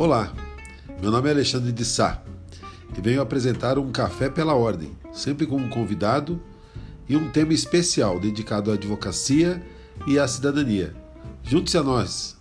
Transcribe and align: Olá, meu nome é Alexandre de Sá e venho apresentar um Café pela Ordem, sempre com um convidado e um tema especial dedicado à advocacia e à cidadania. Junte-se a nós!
Olá, 0.00 0.32
meu 1.02 1.10
nome 1.10 1.28
é 1.28 1.32
Alexandre 1.32 1.72
de 1.72 1.84
Sá 1.84 2.22
e 2.96 3.00
venho 3.00 3.20
apresentar 3.20 3.80
um 3.80 3.90
Café 3.90 4.30
pela 4.30 4.54
Ordem, 4.54 4.96
sempre 5.12 5.44
com 5.44 5.56
um 5.56 5.68
convidado 5.68 6.40
e 7.08 7.16
um 7.16 7.28
tema 7.28 7.52
especial 7.52 8.20
dedicado 8.20 8.70
à 8.70 8.74
advocacia 8.74 9.60
e 10.06 10.16
à 10.16 10.28
cidadania. 10.28 10.94
Junte-se 11.42 11.76
a 11.76 11.82
nós! 11.82 12.37